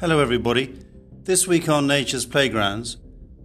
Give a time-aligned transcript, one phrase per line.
[0.00, 0.78] Hello, everybody.
[1.24, 2.98] This week on Nature's Playgrounds,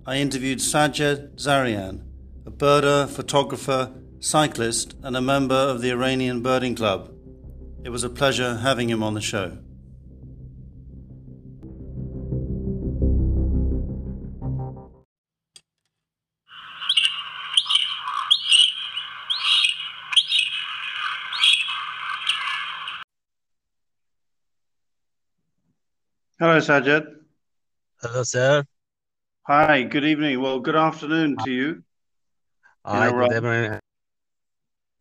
[0.05, 2.03] I interviewed Sajad Zareian,
[2.45, 7.11] a birder, photographer, cyclist, and a member of the Iranian Birding Club.
[7.83, 9.57] It was a pleasure having him on the show.
[26.43, 27.07] Hello, Sajad.
[28.01, 28.65] Hello, sir.
[29.47, 30.41] Hi, good evening.
[30.41, 31.83] Well, good afternoon to you.
[32.83, 33.79] Hi, good evening.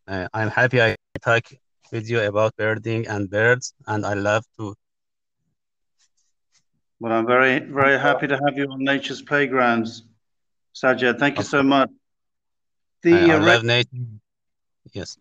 [0.07, 1.43] Uh, I'm happy I talk
[1.91, 4.73] with you about birding and birds, and I love to.
[7.01, 10.03] Well, I'm very, very happy to have you on Nature's Playgrounds,
[10.73, 11.19] Sajad.
[11.19, 11.89] Thank you so much.
[13.01, 13.89] The I, I love nature.
[14.93, 15.17] Yes.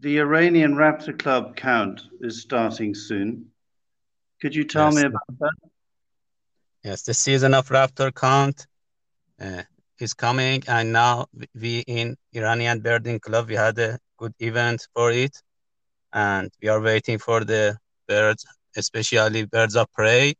[0.00, 3.46] The Iranian Raptor Club count is starting soon.
[4.44, 4.94] Could you tell yes.
[4.96, 5.70] me about that?
[6.82, 8.66] Yes, the season of raptor count
[9.40, 9.62] uh,
[9.98, 11.28] is coming, and now
[11.58, 15.34] we in Iranian Birding Club we had a good event for it,
[16.12, 18.44] and we are waiting for the birds,
[18.76, 20.34] especially birds of prey,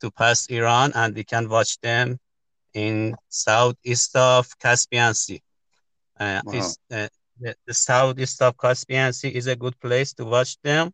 [0.00, 2.18] to pass Iran, and we can watch them
[2.72, 5.42] in southeast of Caspian Sea.
[6.18, 6.70] Uh, wow.
[6.90, 10.90] uh, the, the southeast of Caspian Sea is a good place to watch them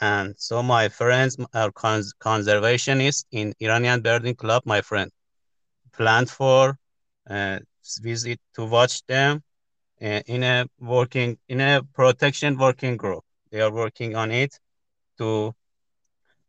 [0.00, 5.10] and so my friends are cons- conservationists in Iranian Birding Club, my friend,
[5.92, 6.78] planned for
[7.28, 7.58] uh,
[8.02, 9.42] visit to watch them
[10.02, 13.24] uh, in a working in a protection working group.
[13.50, 14.58] They are working on it
[15.18, 15.54] to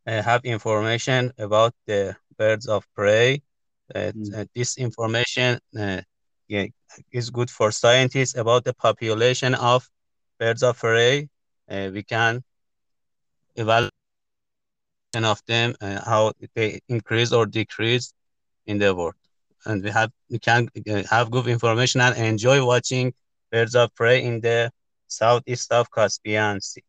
[0.08, 3.42] uh, have information about the birds of prey.
[3.96, 4.48] Mm.
[4.56, 6.02] this information uh,
[6.48, 6.66] yeah,
[7.12, 9.90] is good for scientists about the population of
[10.40, 11.30] birds of prey.
[11.70, 12.44] Uh, we can
[13.58, 13.92] evaluation
[15.24, 18.14] of them and how they increase or decrease
[18.66, 19.16] in the world.
[19.66, 23.14] And we have we can uh, have good information and enjoy watching
[23.52, 24.72] birds of prey in the
[25.08, 26.84] southeast of Caspian Sea.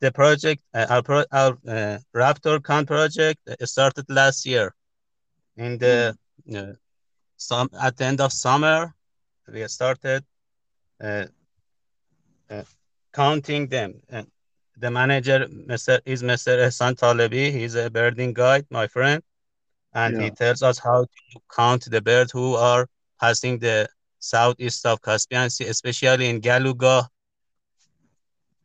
[0.00, 4.74] The project, uh, our, pro, our uh, Raptor Con project started last year.
[5.56, 6.16] In the
[6.48, 6.76] mm.
[7.36, 8.94] some at the end of summer,
[9.52, 10.24] we started
[11.02, 11.26] uh,
[12.48, 12.62] uh,
[13.12, 14.26] counting them and
[14.80, 16.00] the manager Mr.
[16.04, 16.58] is Mr.
[16.66, 17.52] Ehsan Talebi.
[17.52, 19.22] He's a birding guide, my friend.
[19.92, 20.22] And yeah.
[20.24, 22.86] he tells us how to count the birds who are
[23.20, 27.06] passing the southeast of Caspian Sea, especially in Galuga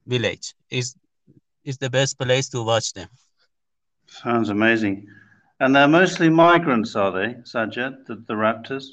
[0.05, 0.53] village.
[0.69, 0.95] Is
[1.63, 3.09] is the best place to watch them.
[4.07, 5.07] Sounds amazing.
[5.59, 8.85] And they're mostly migrants, are they, Sajed, the, the raptors?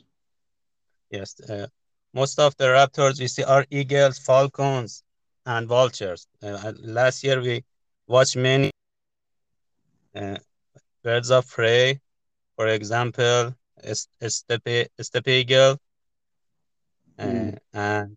[1.10, 1.38] Yes.
[1.40, 1.66] Uh,
[2.14, 5.02] most of the raptors we see are eagles, falcons,
[5.47, 6.26] and vultures.
[6.42, 7.64] Uh, last year we
[8.06, 8.70] watched many
[10.14, 10.36] uh,
[11.03, 12.00] birds of prey,
[12.56, 15.76] for example, a, steppe, steppe eagle,
[17.19, 17.56] mm.
[17.72, 18.16] and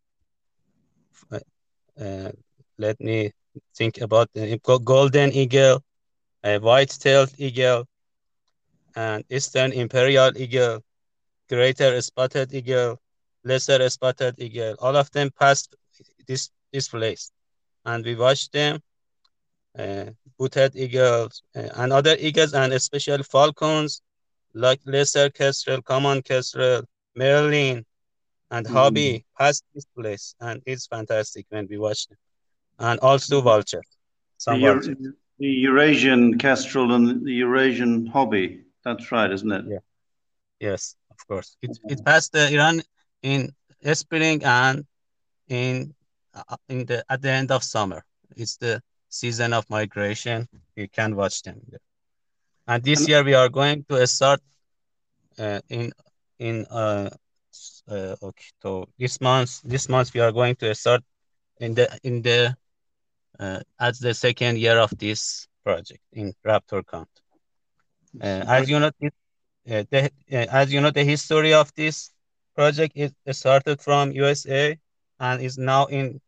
[1.99, 2.31] uh,
[2.77, 3.31] let me
[3.75, 5.81] think about the golden eagle,
[6.43, 7.85] a white-tailed eagle,
[8.95, 10.81] and eastern imperial eagle,
[11.49, 12.97] greater spotted eagle,
[13.43, 14.75] lesser spotted eagle.
[14.79, 15.75] All of them passed
[16.27, 17.31] this this place.
[17.85, 18.81] And we watched them,
[19.77, 20.05] uh,
[20.37, 24.01] booted eagles uh, and other eagles and especially falcons
[24.53, 26.83] like lesser kestrel, common kestrel,
[27.15, 27.85] merlin,
[28.51, 28.71] and mm.
[28.71, 30.35] hobby past this place.
[30.39, 32.17] And it's fantastic when we watch them.
[32.79, 33.83] And also vulture.
[34.37, 34.95] Some the, vulture.
[35.39, 38.61] the Eurasian kestrel and the Eurasian hobby.
[38.83, 39.65] That's right, isn't it?
[39.67, 39.79] Yeah.
[40.59, 41.57] Yes, of course.
[41.61, 42.81] It, it passed the Iran
[43.21, 43.53] in
[43.93, 44.85] spring and
[45.47, 45.93] in
[46.69, 48.03] in the at the end of summer.
[48.35, 50.47] It's the season of migration.
[50.75, 51.61] You can watch them.
[52.67, 54.41] And this year we are going to start
[55.37, 55.91] uh, in
[56.39, 57.09] in uh,
[57.89, 58.45] uh, okay.
[58.61, 61.03] So this month, this month we are going to start
[61.59, 62.55] in the in the
[63.39, 67.09] uh, as the second year of this project in Raptor Count.
[68.21, 69.13] Uh, as you know, it,
[69.69, 72.11] uh, the, uh, as you know, the history of this
[72.55, 74.77] project is started from USA
[75.19, 76.21] and is now in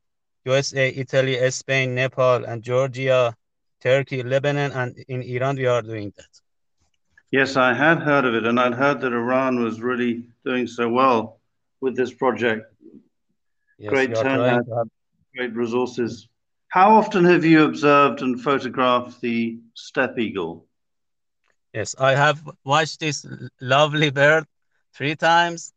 [0.47, 3.35] USA, Italy, Spain, Nepal, and Georgia,
[3.81, 6.33] Turkey, Lebanon, and in Iran, we are doing that.
[7.31, 10.13] Yes, I had heard of it, and I'd heard that Iran was really
[10.45, 11.39] doing so well
[11.81, 12.73] with this project.
[13.77, 14.87] Yes, great turnout, have...
[15.35, 16.29] great resources.
[16.69, 20.65] How often have you observed and photographed the steppe eagle?
[21.73, 23.25] Yes, I have watched this
[23.59, 24.45] lovely bird
[24.93, 25.73] three times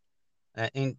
[0.56, 0.96] uh, in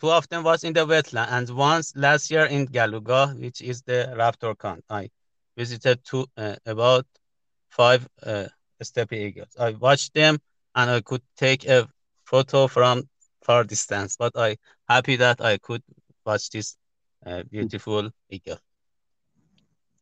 [0.00, 3.82] two of them was in the wetland, and once last year in Galuga, which is
[3.82, 4.82] the raptor con.
[4.90, 5.10] I
[5.56, 7.06] visited two uh, about
[7.70, 8.46] five uh,
[8.82, 9.56] steppe eagles.
[9.58, 10.38] I watched them
[10.74, 11.88] and I could take a
[12.24, 13.08] photo from
[13.42, 14.56] far distance, but I
[14.88, 15.82] happy that I could
[16.24, 16.76] watch this
[17.24, 18.58] uh, beautiful eagle.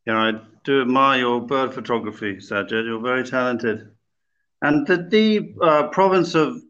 [0.05, 0.33] Yeah, I
[0.63, 2.85] do admire your bird photography, Sajad.
[2.85, 3.91] You're very talented.
[4.61, 6.61] And the, the uh, province of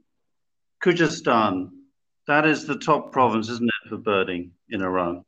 [0.84, 1.70] Khuzestan,
[2.28, 5.24] that is the top province, isn't it, for birding in Iran?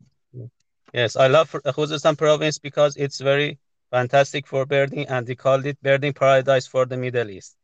[0.94, 3.60] Yes, I love Khuzestan province because it's very
[3.92, 7.56] fantastic for birding and they called it birding paradise for the Middle East.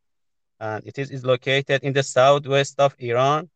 [0.60, 3.50] And it is, is located in the southwest of Iran.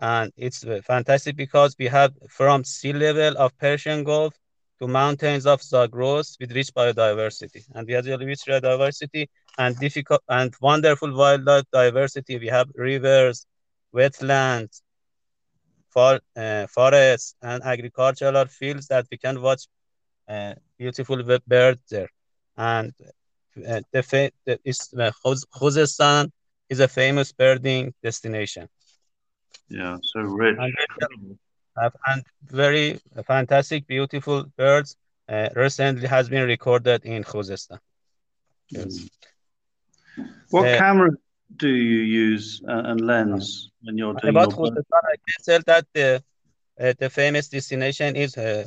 [0.00, 4.34] And it's fantastic because we have from sea level of Persian Gulf
[4.80, 7.64] to mountains of Zagros with rich biodiversity.
[7.74, 9.28] And we have rich biodiversity
[9.58, 12.38] and difficult and wonderful wildlife diversity.
[12.38, 13.46] We have rivers,
[13.94, 14.82] wetlands,
[15.90, 19.66] for, uh, forests, and agricultural fields that we can watch
[20.28, 22.08] uh, beautiful birds there.
[22.56, 22.92] And
[23.56, 26.30] uh, the, the is, uh, Khuzestan
[26.68, 28.68] is a famous birding destination.
[29.68, 30.56] Yeah, so rich.
[30.58, 30.74] And,
[32.06, 34.96] and very fantastic, beautiful birds
[35.28, 37.78] uh, recently has been recorded in Khuzestan.
[38.70, 38.84] Yes.
[38.86, 39.10] Mm.
[40.50, 41.10] What uh, camera
[41.56, 45.60] do you use uh, and lens when you're doing about your Khuzestan, I can tell
[45.66, 46.22] that the
[46.80, 48.64] uh, the famous destination is uh,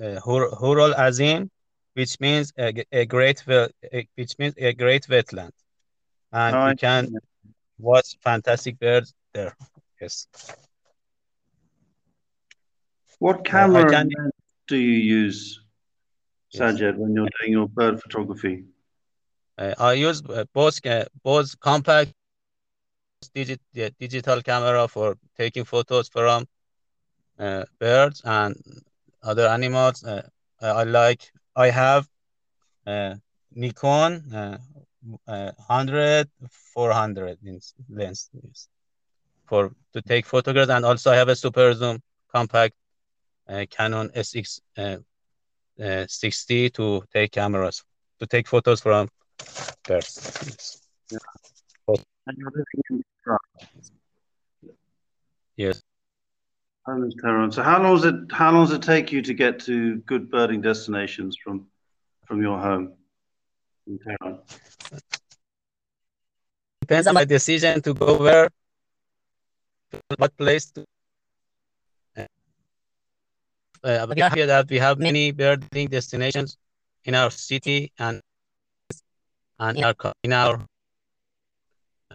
[0.00, 1.50] uh, Hur al Azim,
[1.94, 3.42] which means a, a great
[4.14, 5.52] which means a great wetland,
[6.32, 7.14] and oh, you can
[7.78, 9.56] watch fantastic birds there.
[10.00, 10.26] Yes.
[13.18, 14.08] What camera can...
[14.68, 15.60] do you use,
[16.54, 16.94] Sajad, yes.
[16.96, 18.64] when you're doing your bird photography?
[19.58, 22.12] Uh, I use uh, both uh, both compact
[23.34, 23.60] digit,
[23.98, 26.46] digital camera for taking photos from
[27.38, 28.56] uh, birds and
[29.22, 30.04] other animals.
[30.04, 30.22] Uh,
[30.60, 31.30] I like.
[31.56, 32.06] I have
[32.86, 33.14] uh,
[33.54, 34.58] Nikon uh,
[35.66, 36.28] 100
[36.74, 37.38] 400
[37.90, 38.30] lens
[39.46, 42.00] for to take photographs, and also I have a super zoom
[42.32, 42.74] compact
[43.48, 44.96] uh, Canon SX uh,
[45.82, 47.82] uh, 60 to take cameras
[48.20, 49.08] to take photos from
[49.84, 50.80] birds.
[51.10, 51.18] Yeah.
[55.56, 55.82] Yes.
[56.86, 60.30] So how long does it how long does it take you to get to good
[60.30, 61.66] birding destinations from
[62.24, 62.94] from your home
[63.86, 64.38] in Tehran?
[66.80, 68.48] Depends on my decision to go where,
[70.16, 70.84] what place to.
[73.84, 76.56] Uh, but here that we have many birding destinations
[77.04, 78.20] in our city and
[79.58, 80.66] and in our in our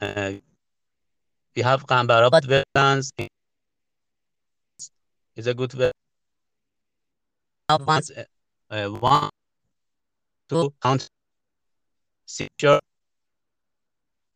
[0.01, 0.31] uh,
[1.55, 3.11] we have Qambarabad wetlands.
[5.35, 5.91] Is a good wetland.
[7.87, 8.23] Once, uh,
[8.69, 9.29] uh, one,
[10.47, 11.09] two, count.
[12.59, 12.79] Sure.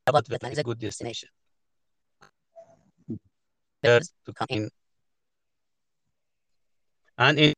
[0.07, 1.29] About wetland is a good destination.
[3.81, 4.69] There's to come in.
[7.17, 7.53] And in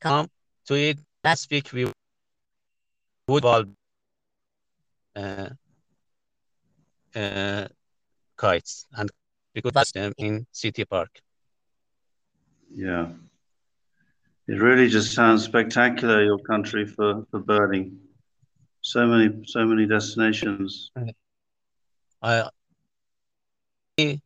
[0.00, 0.28] come
[0.66, 1.91] to it last week we
[3.32, 3.44] would
[5.16, 5.48] uh,
[7.14, 7.66] uh,
[8.36, 9.10] kites and
[9.54, 11.10] we could watch them in City Park.
[12.74, 13.08] Yeah.
[14.48, 17.98] It really just sounds spectacular, your country for, for birding.
[18.82, 20.90] So many, so many destinations.
[22.20, 22.50] I,
[23.96, 24.20] the,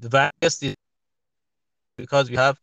[0.00, 0.74] the various,
[1.96, 2.58] because we have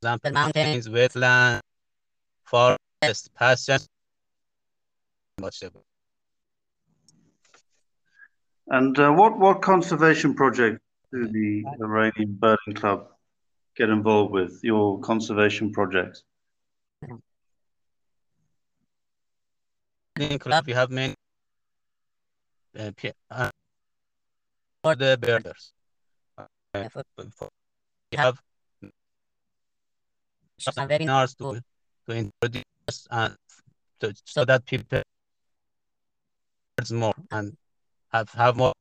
[0.00, 1.60] example, mountains, wetlands,
[2.52, 3.88] forest, pastures,
[5.40, 5.72] much of
[8.68, 10.80] and uh, what what conservation project
[11.12, 13.08] do the Iranian Birding Club
[13.76, 14.60] get involved with?
[14.62, 16.22] Your conservation projects?
[20.14, 21.14] Birding Club, we have many
[22.78, 22.90] uh,
[23.30, 23.50] uh,
[24.82, 25.72] for the birders.
[26.38, 26.44] Uh,
[28.12, 28.38] we have
[30.58, 31.60] some webinars to
[32.06, 33.36] to introduce and
[34.00, 35.02] to, so that people
[36.90, 37.56] more and
[38.12, 38.72] have have more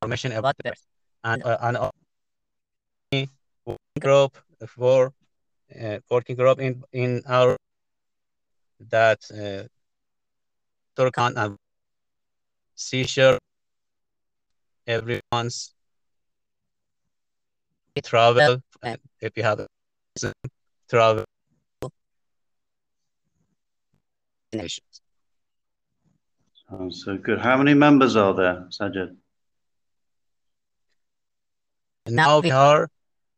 [0.00, 0.80] information about this.
[1.24, 1.90] And uh, and uh,
[4.00, 5.12] group for
[5.80, 7.56] uh, working group in in our
[8.90, 9.68] that uh,
[10.96, 11.56] Turkan and
[12.74, 13.38] seashore
[14.86, 15.74] everyone's
[18.02, 19.66] travel and if you have
[20.88, 21.24] travel
[24.52, 25.00] nations.
[26.70, 27.38] Sounds so good.
[27.38, 29.16] How many members are there, Sajad?
[32.06, 32.88] Now we are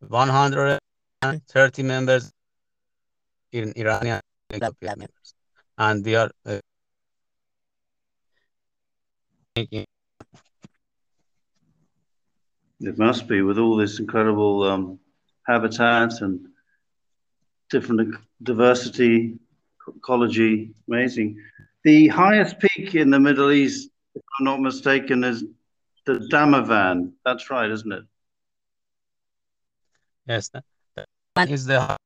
[0.00, 2.30] 130 members
[3.52, 5.34] in Iranian members.
[5.78, 6.58] and we are uh,
[9.56, 9.86] it
[12.98, 14.98] must be with all this incredible um,
[15.46, 16.48] habitat and
[17.70, 19.38] different diversity,
[19.88, 21.40] ecology, amazing.
[21.84, 25.44] The highest peak in the Middle East, if I'm not mistaken, is
[26.06, 27.12] the Damavand.
[27.24, 28.04] That's right, isn't it?
[30.26, 30.50] Yes,
[31.34, 31.96] that is the uh,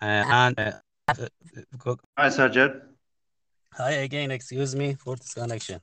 [0.00, 0.72] and uh,
[1.08, 2.80] Hi, Sajad.
[3.74, 4.30] Hi again.
[4.30, 5.80] Excuse me for this connection.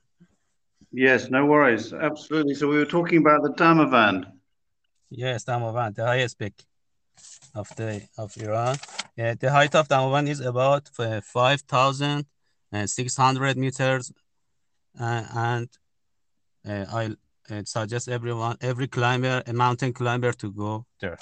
[0.91, 1.93] Yes, no worries.
[1.93, 2.55] Absolutely.
[2.55, 4.31] So we were talking about the Damavand.
[5.09, 6.65] Yes, Damavand, the highest peak
[7.55, 8.77] of the of Iran.
[9.15, 12.25] Yeah, the height of Damavand is about uh, five thousand
[12.85, 14.11] six hundred meters,
[14.99, 15.69] uh, and
[16.67, 17.15] uh, I
[17.65, 21.17] suggest everyone, every climber, a mountain climber, to go there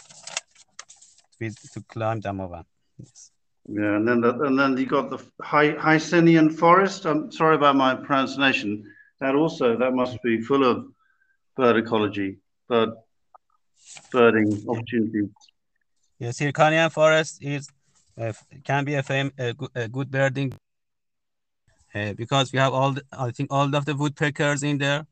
[1.39, 2.65] to climb Damavand.
[2.97, 3.31] Yes.
[3.69, 7.05] Yeah, and then the, and then you got the Hy Hysinian forest.
[7.05, 8.83] I'm sorry about my pronunciation.
[9.19, 10.85] That also that must be full of
[11.55, 12.39] bird ecology,
[12.69, 12.89] bird
[14.11, 15.29] birding opportunities.
[16.19, 17.69] Yes, Hyrcanian forest is
[18.19, 18.33] uh,
[18.63, 20.53] can be a, fame, a, good, a good birding
[21.93, 25.05] uh, because we have all the, I think all of the woodpeckers in there.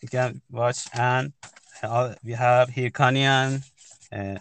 [0.00, 1.32] You can watch and
[1.82, 3.62] uh, we have Hyrcanian
[4.10, 4.38] uh,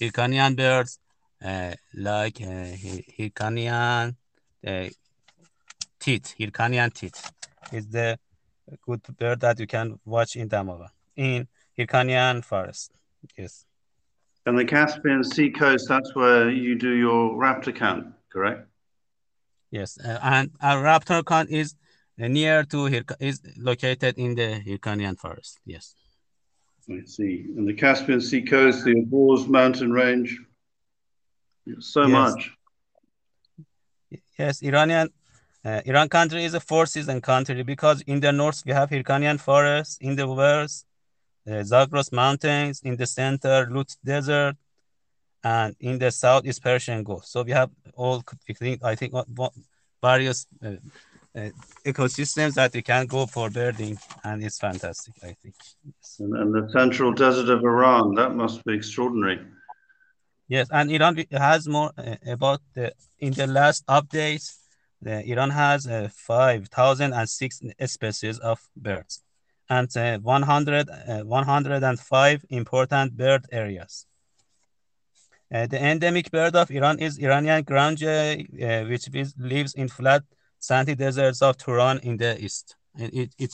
[0.00, 0.98] Hyrcanian birds
[1.44, 4.16] uh, like Hyrcanian
[4.66, 4.88] uh,
[6.00, 7.30] teeth, Hyrcanian teeth
[7.70, 8.18] is the
[8.86, 11.48] good bird that you can watch in Damava, in
[11.78, 12.92] Hyrcanian forest.
[13.36, 13.66] Yes.
[14.44, 18.66] And the Caspian Sea coast, that's where you do your raptor count, correct?
[19.70, 21.74] Yes, uh, and our raptor count is
[22.18, 22.86] near to
[23.20, 25.58] is located in the Hyrcanian forest.
[25.64, 25.94] Yes.
[26.90, 27.46] I see.
[27.56, 30.38] And the Caspian Sea coast, the Alborz mountain range,
[31.78, 32.10] so yes.
[32.10, 32.50] much.
[34.38, 35.08] Yes, Iranian
[35.64, 39.38] uh, Iran country is a four season country because in the north we have Hyrcanian
[39.38, 40.86] forest, in the west
[41.48, 44.56] uh, Zagros mountains, in the center Lut desert,
[45.42, 47.24] and in the south is Persian Gulf.
[47.24, 49.12] So we have all I think I think
[50.00, 50.76] various uh,
[51.34, 51.48] uh,
[51.84, 55.14] ecosystems that we can go for birding, and it's fantastic.
[55.22, 55.54] I think.
[55.84, 56.16] Yes.
[56.20, 59.40] And, and the central desert of Iran that must be extraordinary.
[60.48, 64.58] Yes, and Iran has more uh, about the in the last updates.
[65.00, 69.24] The Iran has uh, 5,006 species of birds
[69.72, 74.06] and uh, 100, uh, 105 important bird areas.
[75.54, 79.88] Uh, the endemic bird of Iran is Iranian ground jay, uh, which is, lives in
[79.88, 80.22] flat
[80.58, 82.76] sandy deserts of Turan in the east.
[82.98, 83.52] It, it,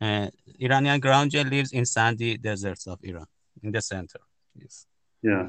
[0.00, 0.28] uh,
[0.60, 3.26] Iranian ground jay lives in sandy deserts of Iran
[3.62, 4.20] in the center.
[4.54, 4.86] Yes.
[5.22, 5.48] Yeah.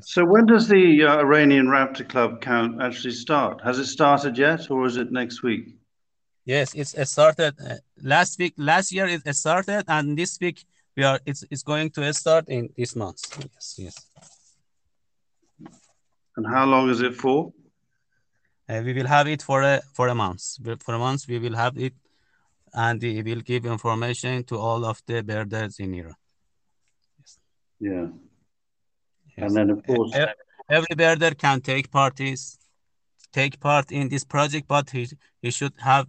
[0.00, 3.60] So when does the uh, Iranian Raptor Club count actually start?
[3.62, 5.76] Has it started yet, or is it next week?
[6.44, 8.54] Yes, it's started uh, last week.
[8.58, 10.64] Last year it started, and this week
[10.96, 11.18] we are.
[11.24, 13.20] It's it's going to start in this month.
[13.38, 13.94] Yes, yes.
[16.36, 17.52] And how long is it for?
[18.68, 20.42] Uh, we will have it for a for a month.
[20.82, 21.94] For a month, we will have it,
[22.74, 26.14] and we will give information to all of the birders in Iran.
[27.18, 27.38] Yes.
[27.80, 28.06] Yeah.
[29.36, 30.12] And then, of course,
[30.68, 32.58] every birder can take parties,
[33.40, 35.02] take part in this project, but he,
[35.42, 36.06] he should have,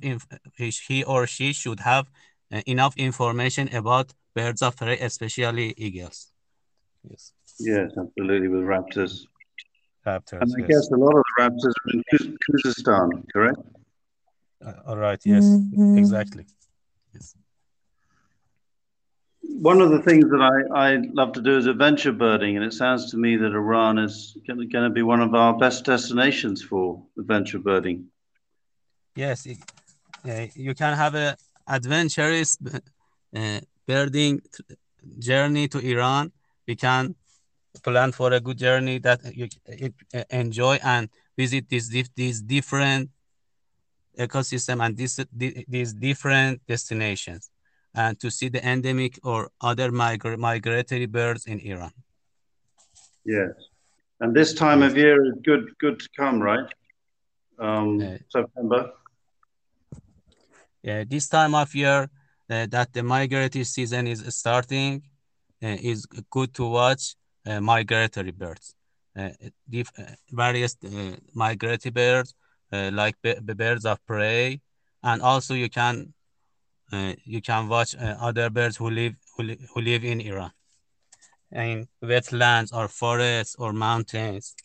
[0.57, 2.05] he or she should have
[2.53, 6.31] uh, enough information about birds of prey, especially eagles.
[7.09, 7.33] Yes.
[7.59, 9.13] Yes, absolutely, with raptors.
[10.05, 10.41] Raptors.
[10.41, 10.69] And I yes.
[10.69, 13.59] guess a lot of the raptors are in Khuzestan, correct?
[14.65, 15.97] Uh, all right, yes, mm -hmm.
[15.97, 16.45] exactly.
[17.13, 17.35] Yes
[19.49, 22.73] one of the things that I, I love to do is adventure birding, and it
[22.73, 27.03] sounds to me that Iran is going to be one of our best destinations for
[27.17, 28.07] adventure birding.
[29.15, 29.57] Yes, it,
[30.27, 31.37] uh, you can have a
[31.67, 32.57] adventurous
[33.35, 34.41] uh, birding
[35.19, 36.31] journey to Iran.
[36.67, 37.15] We can
[37.83, 39.47] plan for a good journey that you
[40.13, 43.09] uh, enjoy and visit these these different
[44.17, 45.19] ecosystem and these
[45.67, 47.51] these different destinations
[47.95, 51.91] and to see the endemic or other migra migratory birds in Iran.
[53.25, 53.51] Yes,
[54.19, 56.69] and this time of year is good good to come, right?
[57.59, 58.91] Um, uh, September.
[60.83, 62.09] Yeah, this time of year
[62.49, 65.01] uh, that the migratory season is starting
[65.63, 67.15] uh, is good to watch
[67.47, 68.75] uh, migratory birds.
[69.17, 69.29] Uh,
[69.97, 70.77] uh, various
[71.33, 72.35] migratory birds
[72.71, 74.61] like birds of prey,
[75.01, 76.24] and also you can uh,
[77.23, 80.51] you can watch uh, other birds who live who, li who live in Iran,
[81.51, 84.55] in wetlands or forests or mountains.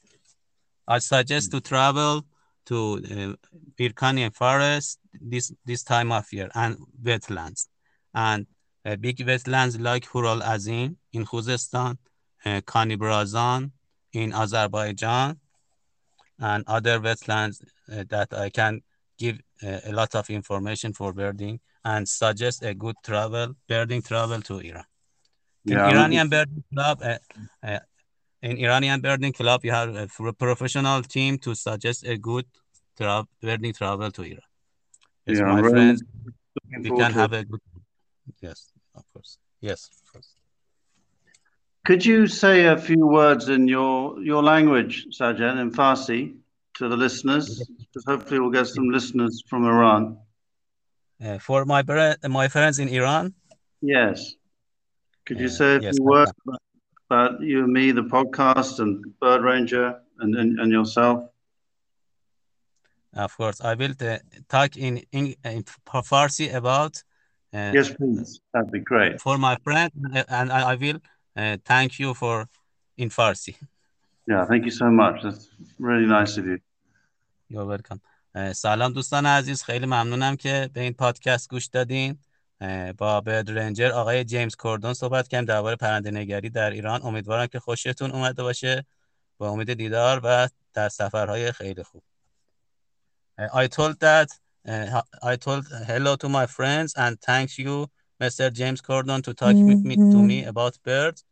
[0.86, 2.24] I suggest to travel
[2.66, 3.36] to
[3.78, 7.68] uh, forest this this time of year and wetlands.
[8.14, 8.46] And
[8.84, 11.98] uh, big wetlands like Hural Azim in Khuzestan,
[12.44, 13.70] uh, Kanibrazan
[14.12, 15.38] in Azerbaijan,
[16.38, 17.62] and other wetlands
[17.92, 18.82] uh, that I can
[19.18, 24.40] give uh, a lot of information for birding and suggest a good travel, birding travel
[24.42, 24.84] to Iran.
[25.64, 27.18] Yeah, in Iranian birding club, uh,
[27.62, 27.78] uh,
[28.42, 32.46] in Iranian birding club, you have a professional team to suggest a good
[32.96, 34.48] tra birding travel to Iran.
[35.26, 36.02] Yes, yeah, my friends,
[36.82, 37.60] we can have a good.
[38.40, 39.38] Yes, of course.
[39.60, 40.34] Yes, of course.
[41.84, 46.36] Could you say a few words in your your language, Sajad, in Farsi,
[46.74, 47.68] to the listeners?
[47.78, 50.18] Because hopefully we'll get some listeners from Iran.
[51.22, 51.82] Uh, for my
[52.28, 53.34] my friends in Iran.
[53.82, 54.34] Yes.
[55.26, 56.62] Could you uh, say a yes, few words about,
[57.10, 61.28] about, you and me, the podcast, and Bird Ranger, and and, and yourself?
[63.14, 67.02] Of course, I will uh, talk in, in, in Farsi about.
[67.52, 68.40] Uh, yes, please.
[68.54, 69.20] That'd be great.
[69.20, 69.90] For my friend,
[70.28, 71.00] and I, I will
[71.36, 72.48] uh, thank you for
[72.96, 73.56] in Farsi.
[74.28, 75.22] Yeah, thank you so much.
[75.22, 75.48] That's
[75.78, 76.60] really nice of you.
[77.48, 78.00] You're welcome.
[78.34, 82.18] سلام دوستان عزیز خیلی ممنونم که به این پادکست گوش دادین
[82.98, 87.60] با برد رنجر آقای جیمز کوردون صحبت کردیم درباره پرنده نگری در ایران امیدوارم که
[87.60, 88.86] خوشتون اومده باشه
[89.38, 92.02] با امید دیدار و در سفرهای خیلی خوب
[93.40, 94.28] I told that
[95.22, 97.86] I told hello to my friends and thank you
[98.22, 98.52] Mr.
[98.52, 99.70] James Cordon to talk mm -hmm.
[99.70, 101.24] with me to me about birds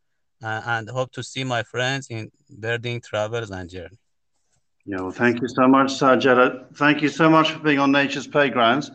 [0.42, 3.98] uh, and hope to see my friends in birding travels and journey.
[4.90, 6.74] Yeah, well, thank you so much, Sajad.
[6.74, 8.90] Thank you so much for being on Nature's Playgrounds.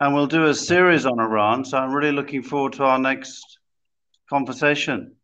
[0.00, 1.66] And we'll do a series on Iran.
[1.66, 3.58] So I'm really looking forward to our next
[4.30, 5.16] conversation.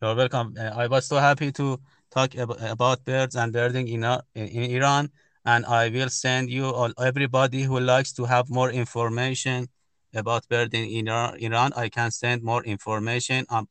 [0.00, 0.54] You're welcome.
[0.58, 1.78] Uh, I was so happy to
[2.10, 5.10] talk ab about birds and birding in, uh, in Iran.
[5.44, 9.68] And I will send you all everybody who likes to have more information
[10.14, 11.72] about birding in Iran.
[11.76, 13.68] I can send more information on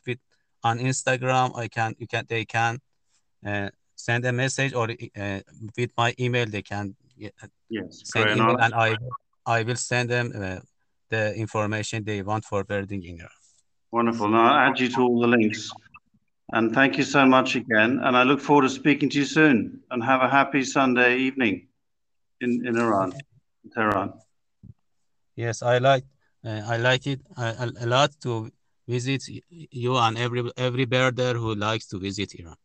[0.64, 1.58] on Instagram.
[1.58, 2.78] I can you can they can
[3.44, 3.70] uh,
[4.08, 4.88] send a message or
[5.24, 5.40] uh,
[5.78, 6.86] with my email they can
[7.44, 8.90] uh, yes send email and I
[9.58, 10.60] I will send them uh,
[11.10, 13.40] the information they want for birding in Iran.
[13.92, 14.28] Wonderful.
[14.30, 15.72] Now I'll add you to all the links.
[16.54, 18.00] And thank you so much again.
[18.04, 19.82] And I look forward to speaking to you soon.
[19.90, 21.68] And have a happy Sunday evening
[22.42, 23.14] in, in Iran,
[23.64, 24.14] in Tehran.
[25.36, 26.04] Yes, I like
[26.46, 28.52] uh, I like it a, a, lot to
[28.88, 32.58] visit you and every every birder who likes to visit Iran.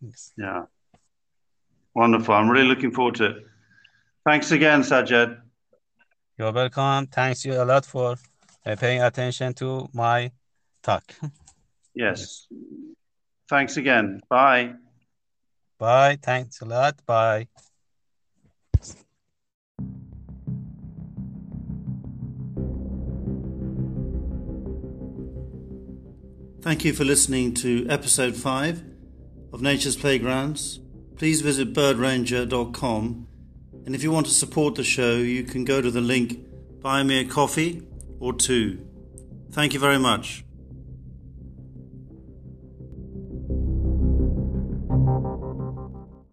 [0.00, 0.32] Yes.
[0.38, 0.62] Yeah.
[1.94, 2.34] Wonderful.
[2.34, 3.36] I'm really looking forward to it.
[4.26, 5.40] Thanks again, Sajad.
[6.38, 7.06] You're welcome.
[7.06, 8.16] Thanks you a lot for
[8.66, 10.32] uh, paying attention to my
[10.82, 11.04] talk.
[11.94, 12.46] yes.
[13.48, 14.20] Thanks again.
[14.28, 14.74] Bye.
[15.78, 16.18] Bye.
[16.20, 16.96] Thanks a lot.
[17.06, 17.46] Bye.
[26.62, 28.82] Thank you for listening to episode 5
[29.52, 30.80] of Nature's Playgrounds.
[31.16, 33.28] Please visit birdranger.com
[33.86, 36.38] and if you want to support the show, you can go to the link
[36.80, 37.82] Buy Me a Coffee
[38.18, 38.86] or two.
[39.50, 40.43] Thank you very much.